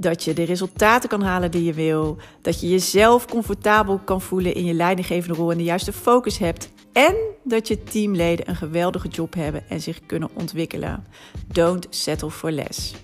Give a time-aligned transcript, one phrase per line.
[0.00, 2.16] Dat je de resultaten kan halen die je wil.
[2.42, 6.70] Dat je jezelf comfortabel kan voelen in je leidinggevende rol en de juiste focus hebt.
[6.92, 7.14] En
[7.44, 11.06] dat je teamleden een geweldige job hebben en zich kunnen ontwikkelen.
[11.46, 12.94] Don't settle for less.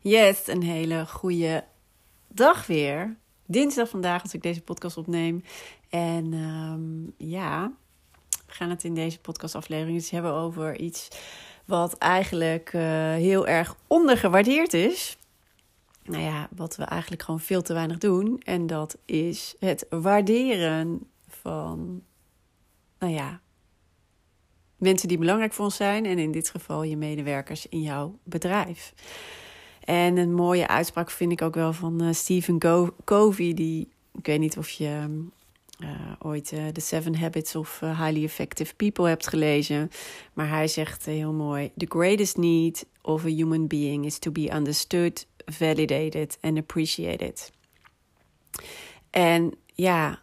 [0.00, 1.64] Yes, een hele goede
[2.28, 5.42] dag weer dinsdag vandaag als ik deze podcast opneem.
[5.88, 7.72] En um, ja,
[8.46, 11.08] we gaan het in deze podcastaflevering eens hebben over iets
[11.70, 15.18] wat eigenlijk uh, heel erg ondergewaardeerd is.
[16.02, 18.40] Nou ja, wat we eigenlijk gewoon veel te weinig doen.
[18.44, 22.02] En dat is het waarderen van,
[22.98, 23.40] nou ja,
[24.76, 26.06] mensen die belangrijk voor ons zijn.
[26.06, 28.94] En in dit geval je medewerkers in jouw bedrijf.
[29.84, 32.58] En een mooie uitspraak vind ik ook wel van uh, Stephen
[33.04, 33.54] Covey.
[33.54, 35.24] Die, ik weet niet of je
[35.82, 39.90] uh, ooit uh, The Seven Habits of Highly Effective People hebt gelezen.
[40.32, 44.54] Maar hij zegt heel mooi: The greatest need of a human being is to be
[44.54, 47.52] understood, validated and appreciated.
[49.10, 50.22] En ja,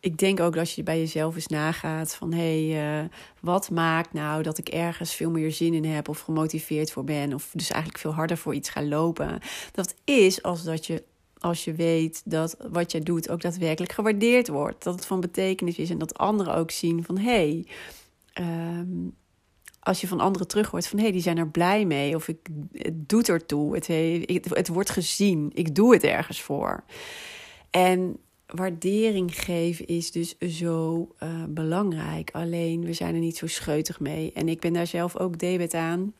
[0.00, 3.08] ik denk ook dat je bij jezelf eens nagaat van hé, hey,
[3.40, 7.34] wat maakt nou dat ik ergens veel meer zin in heb of gemotiveerd voor ben
[7.34, 9.40] of dus eigenlijk veel harder voor iets ga lopen.
[9.72, 11.04] Dat is als dat je
[11.40, 15.76] als je weet dat wat je doet ook daadwerkelijk gewaardeerd wordt, dat het van betekenis
[15.76, 17.64] is en dat anderen ook zien van hé,
[18.34, 18.46] hey,
[18.78, 19.14] um,
[19.80, 22.28] als je van anderen terug hoort van hé, hey, die zijn er blij mee of
[22.28, 22.38] ik,
[22.72, 23.86] het doet ertoe, het,
[24.50, 26.84] het, wordt gezien, ik doe het ergens voor.
[27.70, 28.16] En
[28.46, 32.30] waardering geven is dus zo uh, belangrijk.
[32.32, 34.32] Alleen we zijn er niet zo scheutig mee.
[34.32, 36.14] En ik ben daar zelf ook debet aan.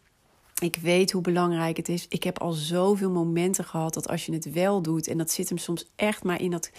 [0.61, 2.07] Ik weet hoe belangrijk het is.
[2.09, 5.49] Ik heb al zoveel momenten gehad dat als je het wel doet, en dat zit
[5.49, 6.71] hem soms echt maar in dat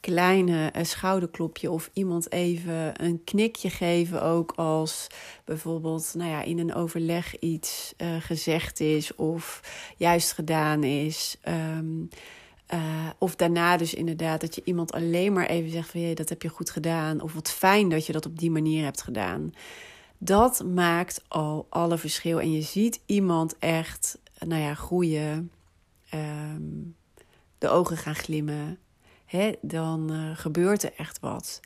[0.00, 5.06] kleine uh, schouderklopje of iemand even een knikje geven, ook als
[5.44, 9.60] bijvoorbeeld nou ja, in een overleg iets uh, gezegd is of
[9.96, 11.36] juist gedaan is.
[11.48, 12.08] Um,
[12.74, 12.80] uh,
[13.18, 16.42] of daarna dus inderdaad dat je iemand alleen maar even zegt van je dat heb
[16.42, 17.20] je goed gedaan.
[17.20, 19.52] Of wat fijn dat je dat op die manier hebt gedaan.
[20.24, 22.40] Dat maakt al alle verschil.
[22.40, 25.50] En je ziet iemand echt, nou ja, groeien.
[26.14, 26.96] Um,
[27.58, 28.78] de ogen gaan glimmen.
[29.24, 31.60] Hè, dan uh, gebeurt er echt wat.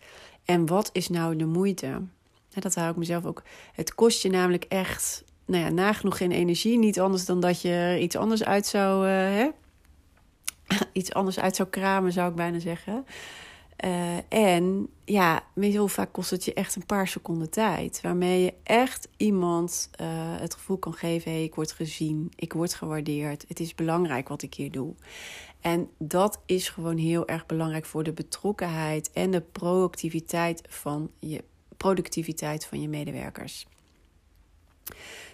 [0.45, 2.03] En wat is nou de moeite?
[2.49, 3.43] Dat hou ik mezelf ook.
[3.73, 6.79] Het kost je namelijk echt, nou ja, nagenoeg geen energie.
[6.79, 9.07] Niet anders dan dat je iets anders uit zou.
[9.07, 9.49] Hè,
[10.93, 13.07] iets anders uit zou kramen, zou ik bijna zeggen.
[13.85, 18.01] Uh, en ja, heel vaak kost het je echt een paar seconden tijd.
[18.01, 20.07] Waarmee je echt iemand uh,
[20.41, 23.45] het gevoel kan geven: hey, ik word gezien, ik word gewaardeerd.
[23.49, 24.95] Het is belangrijk wat ik hier doe.
[25.61, 31.45] En dat is gewoon heel erg belangrijk voor de betrokkenheid en de productiviteit van je,
[31.77, 33.67] productiviteit van je medewerkers.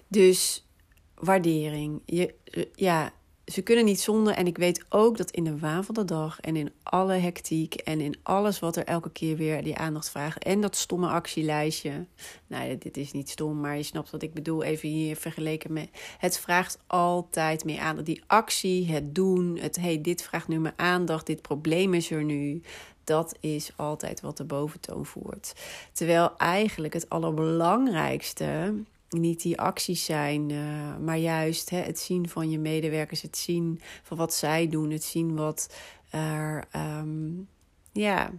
[0.09, 0.66] Dus
[1.14, 2.00] waardering.
[2.04, 2.34] Je,
[2.74, 3.12] ja,
[3.47, 4.34] ze kunnen niet zonder.
[4.34, 7.75] En ik weet ook dat in de waan van de dag en in alle hectiek
[7.75, 10.44] en in alles wat er elke keer weer die aandacht vraagt.
[10.44, 12.06] En dat stomme actielijstje.
[12.47, 14.62] Nou, dit is niet stom, maar je snapt wat ik bedoel.
[14.62, 15.88] Even hier vergeleken met.
[16.19, 18.06] Het vraagt altijd meer aandacht.
[18.06, 22.24] Die actie, het doen, het hey, dit vraagt nu mijn aandacht, dit probleem is er
[22.24, 22.62] nu.
[23.04, 25.53] Dat is altijd wat de boventoon voert.
[25.92, 28.74] Terwijl eigenlijk het allerbelangrijkste
[29.12, 33.81] niet die acties zijn, uh, maar juist hè, het zien van je medewerkers, het zien
[34.03, 35.75] van wat zij doen, het zien wat
[36.11, 37.49] er um,
[37.93, 38.31] ja,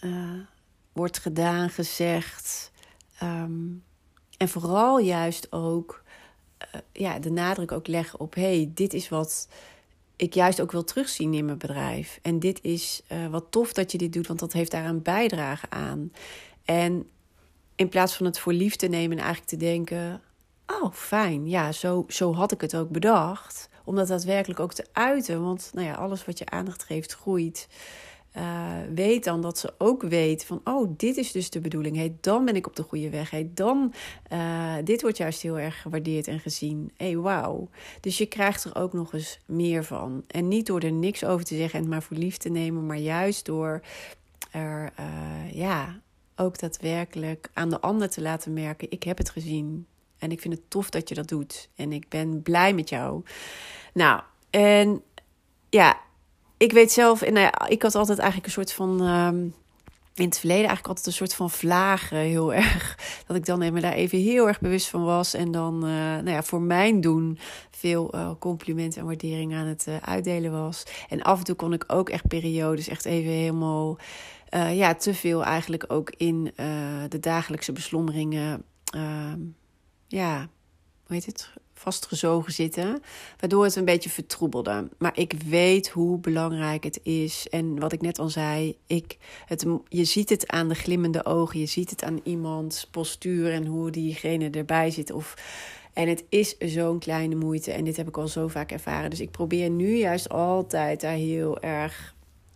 [0.00, 0.38] uh,
[0.92, 2.72] wordt gedaan, gezegd.
[3.22, 3.82] Um,
[4.36, 6.02] en vooral juist ook
[6.74, 9.48] uh, ja, de nadruk ook leggen op: hey, dit is wat
[10.16, 12.18] ik juist ook wil terugzien in mijn bedrijf.
[12.22, 15.70] En dit is wat tof dat je dit doet, want dat heeft daar een bijdrage
[15.70, 16.12] aan.
[16.64, 17.08] En
[17.76, 20.20] in plaats van het voor lief te nemen en eigenlijk te denken:
[20.66, 23.68] oh fijn, ja, zo, zo had ik het ook bedacht.
[23.84, 25.42] Om dat daadwerkelijk ook te uiten.
[25.42, 27.68] Want nou ja, alles wat je aandacht geeft, groeit.
[28.36, 31.96] Uh, weet dan dat ze ook weet van, oh, dit is dus de bedoeling.
[31.96, 33.30] Hey, dan ben ik op de goede weg.
[33.30, 33.94] Hey, dan,
[34.32, 36.92] uh, dit wordt juist heel erg gewaardeerd en gezien.
[36.96, 37.68] hey, wauw.
[38.00, 40.24] Dus je krijgt er ook nog eens meer van.
[40.26, 42.86] En niet door er niks over te zeggen en het maar voor lief te nemen,
[42.86, 43.80] maar juist door
[44.50, 46.00] er, uh, ja,
[46.36, 49.86] ook daadwerkelijk aan de ander te laten merken: ik heb het gezien.
[50.18, 51.68] En ik vind het tof dat je dat doet.
[51.76, 53.22] En ik ben blij met jou.
[53.92, 54.20] Nou,
[54.50, 55.02] en
[55.70, 56.00] ja,
[56.56, 59.00] ik weet zelf, en nou ik had altijd eigenlijk een soort van.
[59.00, 59.46] Ehm,
[60.14, 62.98] in het verleden eigenlijk altijd een soort van vlagen heel erg.
[63.26, 65.34] Dat ik dan even daar even heel erg bewust van was.
[65.34, 67.38] En dan, uh, nou ja, voor mijn doen
[67.70, 70.82] veel uh, complimenten en waardering aan het uh, uitdelen was.
[71.08, 73.98] En af en toe kon ik ook echt periodes echt even helemaal,
[74.58, 76.52] ja, te veel eigenlijk ook in
[77.08, 78.64] de dagelijkse beslommeringen.
[78.84, 79.40] Ehm,
[80.08, 80.48] ja,
[81.06, 81.52] hoe heet het?
[81.84, 83.02] vastgezogen zitten,
[83.40, 84.88] waardoor het een beetje vertroebelde.
[84.98, 87.46] Maar ik weet hoe belangrijk het is.
[87.50, 89.16] En wat ik net al zei, ik,
[89.46, 93.66] het, je ziet het aan de glimmende ogen, je ziet het aan iemands postuur en
[93.66, 95.10] hoe diegene erbij zit.
[95.10, 95.34] Of,
[95.92, 99.10] en het is zo'n kleine moeite en dit heb ik al zo vaak ervaren.
[99.10, 102.13] Dus ik probeer nu juist altijd daar heel erg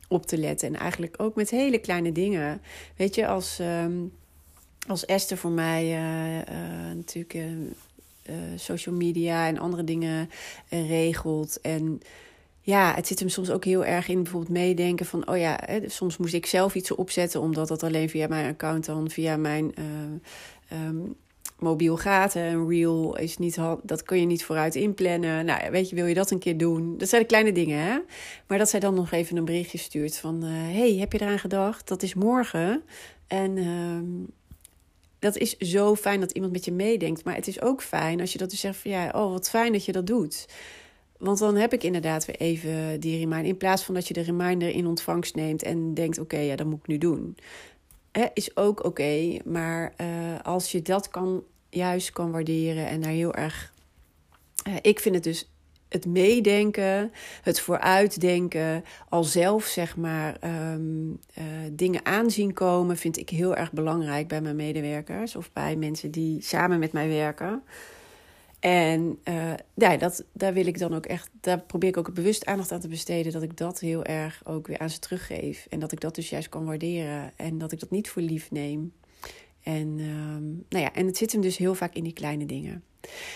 [0.09, 0.69] op te letten.
[0.69, 2.61] En eigenlijk ook met hele kleine dingen.
[2.97, 3.59] Weet je, als...
[3.59, 4.13] Um,
[4.89, 10.31] als Esther voor mij uh, uh, natuurlijk uh, social media en andere dingen
[10.69, 11.61] regelt.
[11.61, 12.01] En
[12.61, 15.89] ja, het zit hem soms ook heel erg in bijvoorbeeld meedenken van, oh ja, hè,
[15.89, 19.75] soms moest ik zelf iets opzetten, omdat dat alleen via mijn account dan via mijn
[20.73, 21.15] um,
[21.61, 22.35] mobiel gaat.
[22.35, 25.45] Een reel is niet, dat kun je niet vooruit inplannen.
[25.45, 26.99] Nou, weet je, wil je dat een keer doen?
[26.99, 27.99] Dat zijn de kleine dingen, hè?
[28.47, 31.89] Maar dat zij dan nog even een berichtje stuurt van, hey, heb je eraan gedacht?
[31.89, 32.83] Dat is morgen.
[33.27, 34.01] En uh,
[35.19, 37.25] dat is zo fijn dat iemand met je meedenkt.
[37.25, 39.73] Maar het is ook fijn als je dat dus zegt van ja, oh wat fijn
[39.73, 40.47] dat je dat doet.
[41.19, 43.47] Want dan heb ik inderdaad weer even die reminder.
[43.47, 46.67] In plaats van dat je de reminder in ontvangst neemt en denkt: oké, ja, dat
[46.67, 47.37] moet ik nu doen.
[48.35, 49.37] Is ook oké.
[49.45, 50.07] maar uh,
[50.43, 53.73] als je dat kan, juist kan waarderen en daar heel erg.
[54.69, 55.51] Uh, ik vind het dus
[55.89, 57.13] het meedenken,
[57.43, 60.37] het vooruitdenken, al zelf zeg maar
[60.73, 65.77] um, uh, dingen aanzien komen, vind ik heel erg belangrijk bij mijn medewerkers of bij
[65.77, 67.63] mensen die samen met mij werken.
[68.61, 72.47] En uh, ja, dat, daar wil ik dan ook echt, daar probeer ik ook bewust
[72.47, 75.67] aandacht aan te besteden, dat ik dat heel erg ook weer aan ze teruggeef.
[75.71, 78.51] En dat ik dat dus juist kan waarderen en dat ik dat niet voor lief
[78.51, 78.93] neem.
[79.63, 82.83] En, um, nou ja, en het zit hem dus heel vaak in die kleine dingen.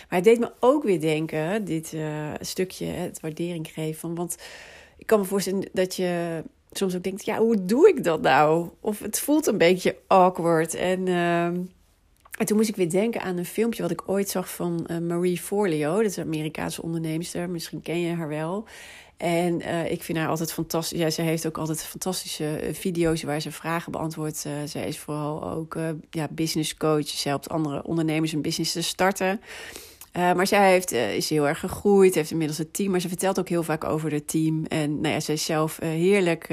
[0.09, 4.15] Maar het deed me ook weer denken, dit uh, stukje, het waardering geven.
[4.15, 4.37] Want
[4.99, 8.69] ik kan me voorstellen dat je soms ook denkt: ja, hoe doe ik dat nou?
[8.81, 10.75] Of het voelt een beetje awkward.
[10.75, 11.51] En, uh,
[12.39, 14.99] en toen moest ik weer denken aan een filmpje wat ik ooit zag van uh,
[14.99, 15.97] Marie Forleo.
[15.97, 17.51] Dat is een Amerikaanse onderneemster.
[17.51, 18.65] Misschien ken je haar wel.
[19.17, 20.99] En uh, ik vind haar altijd fantastisch.
[20.99, 24.45] Ja, zij heeft ook altijd fantastische eh, video's waar ze vragen beantwoordt.
[24.47, 25.77] Uh, zij is vooral ook
[26.11, 27.09] ja, business coach.
[27.09, 29.41] Ze helpt andere ondernemers een business te starten.
[30.17, 32.91] Uh, maar zij heeft, uh, is heel erg gegroeid, heeft inmiddels een team.
[32.91, 34.65] Maar ze vertelt ook heel vaak over het team.
[34.65, 36.49] En nou ja, zij is zelf uh, heerlijk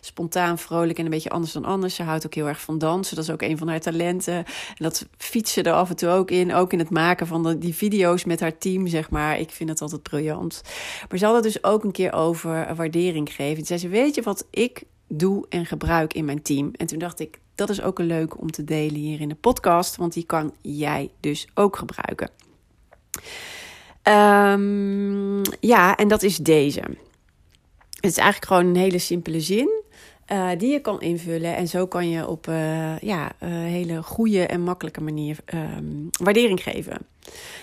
[0.00, 1.94] spontaan, vrolijk en een beetje anders dan anders.
[1.94, 3.16] Ze houdt ook heel erg van dansen.
[3.16, 4.34] Dat is ook een van haar talenten.
[4.34, 4.44] En
[4.76, 6.54] dat fietsen er af en toe ook in.
[6.54, 9.38] Ook in het maken van de, die video's met haar team, zeg maar.
[9.38, 10.62] Ik vind het altijd briljant.
[11.08, 13.56] Maar ze had het dus ook een keer over waardering geven.
[13.56, 16.70] Toen zei ze, weet je wat ik doe en gebruik in mijn team?
[16.76, 19.34] En toen dacht ik, dat is ook een leuk om te delen hier in de
[19.34, 19.96] podcast.
[19.96, 22.30] Want die kan jij dus ook gebruiken.
[24.02, 26.80] Um, ja, en dat is deze.
[27.90, 29.70] Het is eigenlijk gewoon een hele simpele zin.
[30.32, 31.56] Uh, die je kan invullen.
[31.56, 36.62] En zo kan je op uh, ja, een hele goede en makkelijke manier um, waardering
[36.62, 36.96] geven.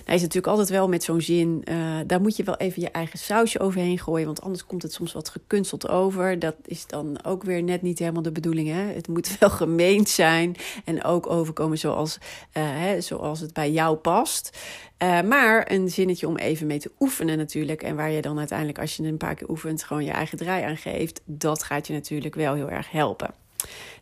[0.06, 1.64] Nou is natuurlijk altijd wel met zo'n zin,
[2.08, 5.14] daar moet je wel even je eigen sausje overheen gooien, want anders komt het soms
[5.14, 6.40] wat gekunsteld over.
[6.40, 8.68] Dat is dan ook weer net niet helemaal de bedoeling.
[8.68, 8.82] Hè?
[8.94, 12.18] Het moet wel gemeend zijn en ook overkomen zoals,
[12.52, 14.58] hè, zoals het bij jou past.
[15.04, 17.84] Uh, maar een zinnetje om even mee te oefenen natuurlijk.
[17.84, 20.64] En waar je dan uiteindelijk, als je een paar keer oefent, gewoon je eigen draai
[20.64, 21.22] aan geeft.
[21.26, 23.34] Dat gaat je natuurlijk wel heel erg helpen.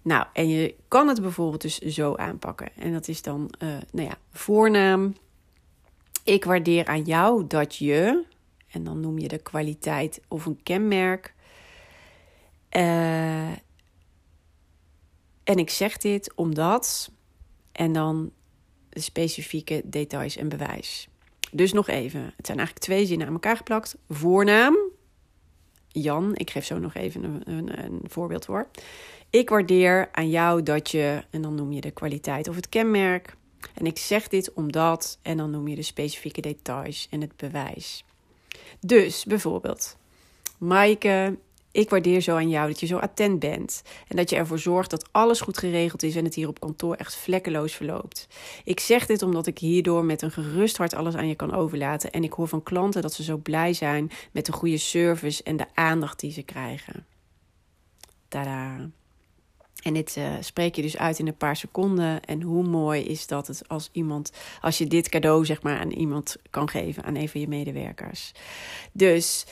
[0.01, 2.69] Nou, en je kan het bijvoorbeeld dus zo aanpakken.
[2.75, 5.15] En dat is dan, uh, nou ja, voornaam,
[6.23, 8.23] ik waardeer aan jou dat je,
[8.71, 11.33] en dan noem je de kwaliteit of een kenmerk.
[12.77, 13.51] Uh,
[15.43, 17.11] en ik zeg dit omdat,
[17.71, 18.31] en dan
[18.93, 21.07] specifieke details en bewijs.
[21.51, 23.95] Dus nog even, het zijn eigenlijk twee zinnen aan elkaar geplakt.
[24.09, 24.77] Voornaam,
[25.87, 28.67] Jan, ik geef zo nog even een, een, voorbeeld hoor.
[29.29, 33.35] Ik waardeer aan jou dat je, en dan noem je de kwaliteit of het kenmerk.
[33.73, 38.05] En ik zeg dit omdat, en dan noem je de specifieke details en het bewijs.
[38.79, 39.97] Dus bijvoorbeeld,
[40.57, 41.37] Maaike,
[41.73, 44.89] ik waardeer zo aan jou dat je zo attent bent en dat je ervoor zorgt
[44.89, 48.27] dat alles goed geregeld is en het hier op kantoor echt vlekkeloos verloopt.
[48.63, 52.11] Ik zeg dit omdat ik hierdoor met een gerust hart alles aan je kan overlaten
[52.11, 55.57] en ik hoor van klanten dat ze zo blij zijn met de goede service en
[55.57, 57.05] de aandacht die ze krijgen.
[58.27, 58.89] Tada.
[59.83, 62.25] En dit uh, spreek je dus uit in een paar seconden.
[62.25, 65.91] En hoe mooi is dat het als iemand, als je dit cadeau zeg maar aan
[65.91, 68.31] iemand kan geven, aan een van je medewerkers.
[68.91, 69.45] Dus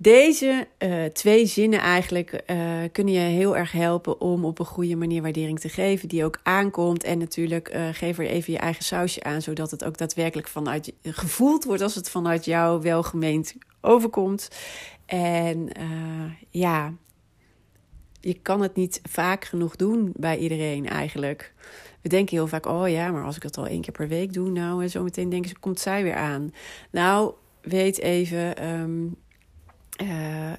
[0.00, 2.56] deze uh, twee zinnen eigenlijk uh,
[2.92, 6.38] kunnen je heel erg helpen om op een goede manier waardering te geven, die ook
[6.42, 7.04] aankomt.
[7.04, 10.92] En natuurlijk uh, geef er even je eigen sausje aan, zodat het ook daadwerkelijk vanuit
[11.02, 14.48] gevoeld wordt als het vanuit jou welgemeend overkomt.
[15.06, 15.68] En
[16.50, 16.92] ja,
[18.20, 21.52] je kan het niet vaak genoeg doen bij iedereen eigenlijk.
[22.02, 24.32] We denken heel vaak, oh ja, maar als ik het al één keer per week
[24.32, 26.52] doe, nou, en zo meteen denken ze, komt zij weer aan.
[26.90, 29.16] Nou, weet even, um,
[30.02, 30.52] uh,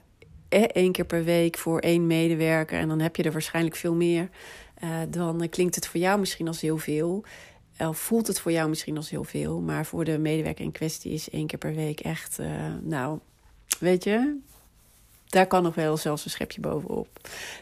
[0.50, 4.30] één keer per week voor één medewerker, en dan heb je er waarschijnlijk veel meer.
[4.84, 7.24] Uh, dan klinkt het voor jou misschien als heel veel.
[7.92, 9.60] Voelt het voor jou misschien als heel veel.
[9.60, 12.40] Maar voor de medewerker in kwestie is één keer per week echt,
[12.82, 13.20] nou,
[13.80, 14.38] weet je,
[15.26, 17.08] daar kan nog wel zelfs een schepje bovenop.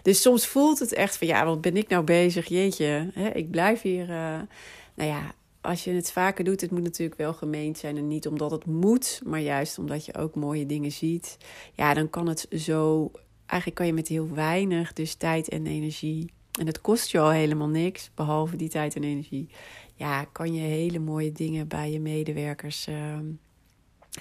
[0.01, 2.48] Dus soms voelt het echt van ja, wat ben ik nou bezig?
[2.48, 4.07] Jeetje, hè, ik blijf hier.
[4.07, 5.34] Nou ja,
[5.67, 7.97] als je het vaker doet, het moet natuurlijk wel gemeend zijn.
[7.97, 11.38] En niet omdat het moet, maar juist omdat je ook mooie dingen ziet.
[11.74, 13.12] Ja, dan kan het zo.
[13.45, 16.31] Eigenlijk kan je met heel weinig, dus tijd en energie.
[16.59, 19.50] En het kost je al helemaal niks, behalve die tijd en energie.
[19.95, 22.88] Ja, kan je hele mooie dingen bij je medewerkers.
[22.88, 23.17] Uh,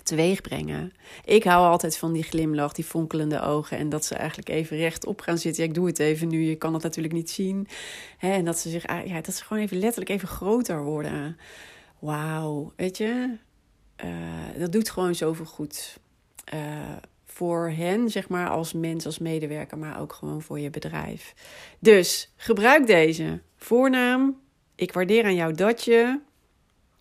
[0.03, 0.93] teweeg brengen.
[1.25, 3.79] Ik hou altijd van die glimlach, die fonkelende ogen.
[3.79, 5.65] En dat ze eigenlijk even rechtop gaan zitten.
[5.65, 7.69] Ik doe het even nu, je kan het natuurlijk niet zien.
[8.19, 11.39] Hè, en dat ze zich, ah, ja, dat ze gewoon even letterlijk even groter worden.
[11.99, 13.37] Wauw, weet je,
[14.05, 15.99] uh, dat doet gewoon zoveel goed.
[16.55, 16.61] Uh,
[17.25, 21.35] voor hen, zeg maar, als mens, als medewerker, maar ook gewoon voor je bedrijf.
[21.79, 24.41] Dus gebruik deze voornaam.
[24.75, 26.21] Ik waardeer aan jou dat je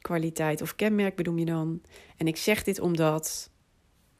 [0.05, 1.81] kwaliteit of kenmerk bedoel je dan.
[2.17, 3.49] En ik zeg dit omdat.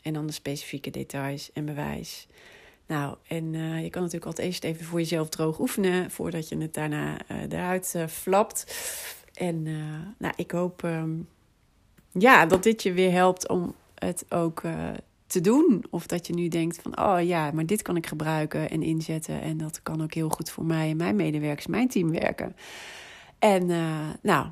[0.02, 2.28] En dan de specifieke details en bewijs.
[2.88, 6.58] Nou, en uh, je kan natuurlijk altijd eerst even voor jezelf droog oefenen voordat je
[6.58, 8.76] het daarna uh, eruit uh, flapt.
[9.34, 9.64] En
[10.18, 11.28] nou, ik hoop um,
[12.12, 14.62] ja, dat dit je weer helpt om het ook
[15.28, 15.84] te doen.
[15.90, 19.42] Of dat je nu denkt van, oh ja, maar dit kan ik gebruiken en inzetten.
[19.42, 22.56] En dat kan ook heel goed voor mij en mijn medewerkers, mijn team werken.
[23.40, 23.66] En
[24.22, 24.48] nou,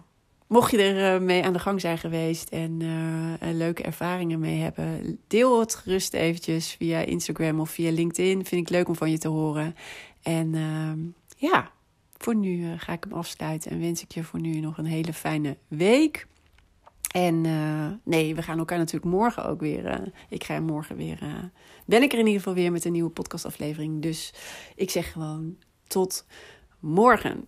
[0.53, 4.59] Mocht je er eh, mee aan de gang zijn geweest en uh, leuke ervaringen mee
[4.59, 8.45] hebben, deel het gerust eventjes via Instagram of via LinkedIn.
[8.45, 9.75] Vind ik leuk om van je te horen.
[10.21, 10.91] En uh,
[11.37, 11.71] ja,
[12.17, 14.85] voor nu uh, ga ik hem afsluiten en wens ik je voor nu nog een
[14.85, 16.27] hele fijne week.
[17.11, 17.41] En
[18.03, 20.11] nee, we gaan elkaar natuurlijk morgen ook weer.
[20.29, 21.51] ik ga morgen weer.
[21.85, 24.01] ben ik er in ieder geval weer met een nieuwe podcastaflevering.
[24.01, 24.33] Dus
[24.75, 25.57] ik zeg gewoon
[25.87, 26.25] tot
[26.79, 27.47] morgen.